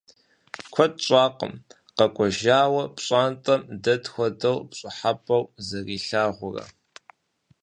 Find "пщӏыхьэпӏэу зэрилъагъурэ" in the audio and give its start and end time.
4.69-6.65